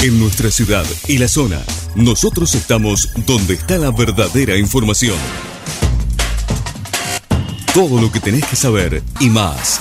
En 0.00 0.20
nuestra 0.20 0.48
ciudad 0.52 0.86
y 1.08 1.18
la 1.18 1.26
zona, 1.26 1.60
nosotros 1.96 2.54
estamos 2.54 3.08
donde 3.26 3.54
está 3.54 3.78
la 3.78 3.90
verdadera 3.90 4.56
información. 4.56 5.18
Todo 7.74 8.00
lo 8.00 8.12
que 8.12 8.20
tenés 8.20 8.46
que 8.46 8.54
saber 8.54 9.02
y 9.18 9.28
más. 9.28 9.80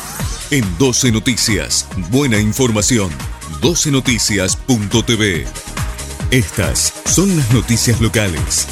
En 0.49 0.65
12 0.79 1.11
Noticias, 1.11 1.85
buena 2.09 2.39
información. 2.39 3.11
12noticias.tv. 3.61 5.45
Estas 6.31 6.93
son 7.05 7.37
las 7.37 7.53
noticias 7.53 8.01
locales. 8.01 8.65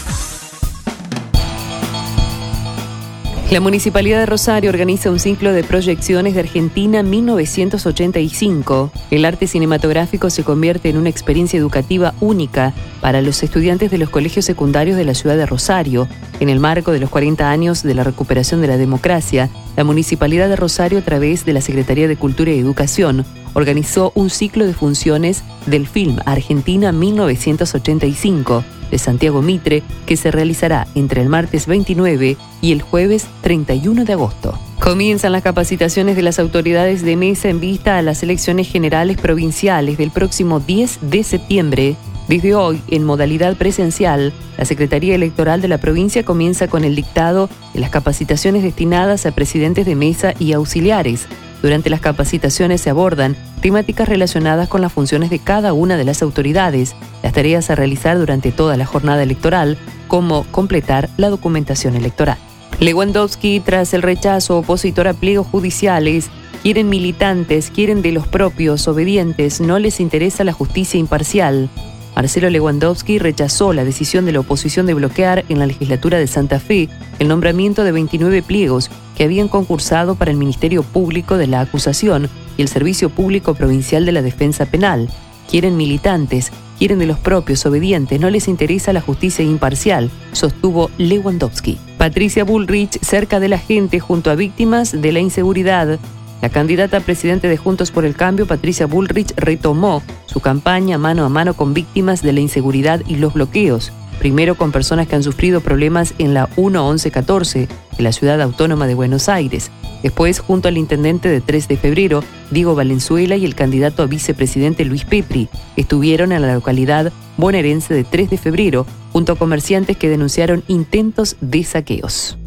La 3.52 3.60
Municipalidad 3.60 4.20
de 4.20 4.26
Rosario 4.26 4.72
organiza 4.72 5.12
un 5.12 5.20
ciclo 5.20 5.54
de 5.54 5.64
proyecciones 5.64 6.34
de 6.34 6.40
Argentina 6.40 7.04
1985. 7.04 8.92
El 9.12 9.24
arte 9.24 9.46
cinematográfico 9.46 10.32
se 10.32 10.44
convierte 10.44 10.90
en 10.90 10.98
una 10.98 11.10
experiencia 11.10 11.60
educativa 11.60 12.16
única 12.22 12.74
para 13.02 13.22
los 13.22 13.44
estudiantes 13.44 13.92
de 13.92 14.00
los 14.00 14.10
colegios 14.10 14.46
secundarios 14.46 14.98
de 14.98 15.06
la 15.06 15.14
ciudad 15.14 15.38
de 15.38 15.46
Rosario. 15.46 16.08
En 16.40 16.50
el 16.50 16.60
marco 16.60 16.92
de 16.92 17.00
los 17.00 17.12
40 17.12 17.48
años 17.48 17.84
de 17.84 17.94
la 17.94 18.04
recuperación 18.04 18.62
de 18.62 18.68
la 18.68 18.78
democracia, 18.78 19.52
la 19.78 19.84
Municipalidad 19.84 20.50
de 20.50 20.56
Rosario, 20.56 20.98
a 20.98 21.04
través 21.04 21.46
de 21.46 21.54
la 21.54 21.62
Secretaría 21.62 22.08
de 22.08 22.18
Cultura 22.18 22.52
y 22.52 22.60
Educación, 22.60 23.26
organizó 23.54 24.12
un 24.16 24.32
ciclo 24.32 24.66
de 24.66 24.74
funciones 24.74 25.44
del 25.68 25.86
film 25.86 26.18
Argentina 26.26 26.92
1985 26.92 28.64
de 28.96 29.00
Santiago 29.00 29.42
Mitre 29.42 29.84
que 30.06 30.16
se 30.16 30.32
realizará 30.32 30.88
entre 30.96 31.22
el 31.22 31.28
martes 31.28 31.68
29 31.68 32.38
y 32.62 32.72
el 32.72 32.82
jueves 32.82 33.28
31 33.42 34.06
de 34.06 34.14
agosto. 34.14 34.58
Comienzan 34.80 35.34
las 35.34 35.44
capacitaciones 35.44 36.16
de 36.16 36.22
las 36.22 36.40
autoridades 36.40 37.02
de 37.02 37.18
mesa 37.18 37.50
en 37.50 37.60
vista 37.60 37.98
a 37.98 38.02
las 38.02 38.24
elecciones 38.24 38.70
generales 38.70 39.18
provinciales 39.18 39.98
del 39.98 40.12
próximo 40.12 40.62
10 40.62 41.00
de 41.02 41.24
septiembre. 41.24 41.98
Desde 42.30 42.56
hoy, 42.56 42.82
en 42.88 43.04
modalidad 43.04 43.58
presencial, 43.58 44.32
la 44.58 44.64
Secretaría 44.64 45.14
Electoral 45.14 45.62
de 45.62 45.68
la 45.68 45.78
provincia 45.78 46.24
comienza 46.24 46.70
con 46.70 46.86
el 46.86 46.96
dictado 46.96 47.50
de 47.74 47.82
las 47.82 47.90
capacitaciones 47.90 48.64
destinadas 48.64 49.26
a 49.26 49.32
presidentes 49.34 49.86
de 49.86 49.96
mesa 49.96 50.34
y 50.40 50.54
auxiliares, 50.54 51.28
durante 51.62 51.90
las 51.90 52.00
capacitaciones 52.00 52.82
se 52.82 52.90
abordan 52.90 53.36
temáticas 53.62 54.08
relacionadas 54.08 54.68
con 54.68 54.82
las 54.82 54.94
funciones 54.94 55.30
de 55.30 55.40
cada 55.40 55.74
una 55.74 55.98
de 55.98 56.04
las 56.04 56.22
autoridades, 56.22 56.96
las 57.24 57.34
tareas 57.34 57.70
a 57.70 57.76
realizar 57.76 58.18
durante 58.18 58.52
toda 58.52 58.78
la 58.78 58.86
jornada 58.86 59.24
electoral, 59.24 59.78
como 60.08 60.44
completar 60.52 61.10
la 61.18 61.30
documentación 61.30 61.96
electoral. 61.96 62.38
Lewandowski, 62.80 63.62
tras 63.62 63.94
el 63.94 64.02
rechazo 64.02 64.60
opositor 64.60 65.08
a 65.08 65.14
pliegos 65.14 65.48
judiciales, 65.48 66.30
quieren 66.62 66.90
militantes, 66.90 67.72
quieren 67.72 68.02
de 68.02 68.12
los 68.12 68.28
propios, 68.28 68.88
obedientes, 68.88 69.62
no 69.62 69.80
les 69.80 70.00
interesa 70.00 70.44
la 70.44 70.52
justicia 70.52 71.00
imparcial. 71.00 71.70
Marcelo 72.16 72.50
Lewandowski 72.50 73.20
rechazó 73.20 73.74
la 73.74 73.84
decisión 73.84 74.26
de 74.26 74.32
la 74.32 74.40
oposición 74.40 74.86
de 74.86 74.94
bloquear 74.94 75.44
en 75.50 75.60
la 75.60 75.66
legislatura 75.66 76.18
de 76.18 76.28
Santa 76.28 76.60
Fe 76.60 76.90
el 77.20 77.28
nombramiento 77.28 77.84
de 77.84 77.92
29 77.92 78.42
pliegos 78.42 78.90
que 79.16 79.24
habían 79.24 79.48
concursado 79.48 80.16
para 80.16 80.32
el 80.32 80.38
Ministerio 80.38 80.84
Público 80.84 81.38
de 81.38 81.48
la 81.48 81.62
Acusación 81.62 82.30
y 82.58 82.62
el 82.62 82.68
Servicio 82.68 83.10
Público 83.10 83.54
Provincial 83.54 84.06
de 84.06 84.12
la 84.12 84.22
Defensa 84.22 84.66
Penal. 84.66 85.10
Quieren 85.50 85.78
militantes, 85.78 86.52
quieren 86.78 87.00
de 87.00 87.06
los 87.06 87.20
propios 87.20 87.66
obedientes, 87.66 88.20
no 88.20 88.30
les 88.30 88.48
interesa 88.48 88.94
la 88.94 89.02
justicia 89.02 89.46
imparcial, 89.46 90.10
sostuvo 90.32 90.90
Lewandowski. 90.98 91.78
Patricia 91.98 92.44
Bullrich, 92.44 93.00
cerca 93.02 93.40
de 93.40 93.50
la 93.50 93.58
gente 93.58 94.00
junto 94.00 94.30
a 94.30 94.36
víctimas 94.36 95.02
de 95.02 95.12
la 95.12 95.20
inseguridad, 95.20 96.00
la 96.42 96.50
candidata 96.50 96.98
a 96.98 97.00
presidente 97.00 97.48
de 97.48 97.58
Juntos 97.58 97.92
por 97.92 98.06
el 98.06 98.16
Cambio, 98.16 98.46
Patricia 98.46 98.86
Bullrich, 98.86 99.34
retomó 99.36 100.04
su 100.28 100.42
campaña 100.42 100.98
mano 100.98 101.26
a 101.26 101.30
mano 101.30 101.56
con 101.56 101.74
víctimas 101.74 102.22
de 102.22 102.34
la 102.34 102.42
inseguridad 102.42 103.02
y 103.08 103.16
los 103.16 103.34
bloqueos. 103.34 103.92
Primero 104.20 104.56
con 104.56 104.72
personas 104.72 105.08
que 105.08 105.16
han 105.16 105.24
sufrido 105.24 105.62
problemas 105.62 106.14
en 106.18 106.34
la 106.34 106.50
1114 106.58 107.68
de 107.98 108.04
la 108.04 108.12
ciudad 108.12 108.42
autónoma 108.42 108.88
de 108.88 108.96
Buenos 108.96 109.30
Aires. 109.30 109.72
Después, 110.04 110.40
junto 110.40 110.68
al 110.68 110.78
intendente 110.78 111.30
de 111.30 111.42
3 111.42 111.68
de 111.68 111.78
febrero, 111.78 112.24
Diego 112.52 112.76
Valenzuela, 112.76 113.36
y 113.36 113.46
el 113.46 113.56
candidato 113.56 114.04
a 114.04 114.08
vicepresidente 114.08 114.86
Luis 114.86 115.04
Petri, 115.04 115.50
estuvieron 115.76 116.32
en 116.32 116.42
la 116.42 116.54
localidad 116.54 117.12
bonaerense 117.38 117.94
de 117.94 118.04
3 118.04 118.30
de 118.30 118.38
febrero, 118.38 118.86
junto 119.12 119.34
a 119.34 119.38
comerciantes 119.38 119.98
que 119.98 120.10
denunciaron 120.10 120.64
intentos 120.68 121.38
de 121.42 121.64
saqueos. 121.64 122.38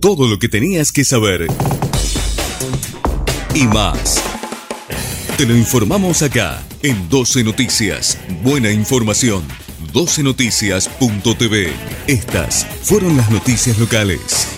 Todo 0.00 0.28
lo 0.28 0.38
que 0.38 0.48
tenías 0.48 0.92
que 0.92 1.04
saber 1.04 1.46
y 3.54 3.66
más. 3.66 4.22
Te 5.36 5.46
lo 5.46 5.56
informamos 5.56 6.22
acá 6.22 6.62
en 6.82 7.08
12 7.08 7.44
Noticias. 7.44 8.18
Buena 8.42 8.70
información. 8.70 9.42
12noticias.tv. 9.92 11.72
Estas 12.06 12.66
fueron 12.82 13.16
las 13.16 13.30
noticias 13.30 13.78
locales. 13.78 14.55